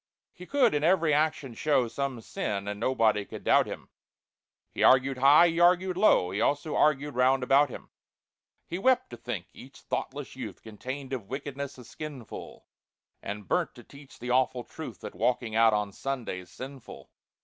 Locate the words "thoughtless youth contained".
9.81-11.13